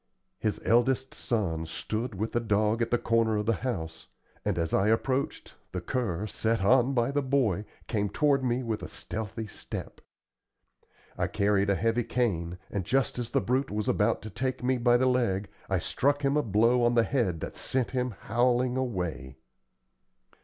[0.39, 4.07] His eldest son stood with the dog at the corner of the house,
[4.43, 8.81] and as I approached, the cur, set on by the boy, came toward me with
[8.81, 10.01] a stealthy step.
[11.19, 14.79] I carried a heavy cane, and just as the brute was about to take me
[14.79, 18.77] by the leg, I struck him a blow on the head that sent him howling
[18.77, 19.37] away.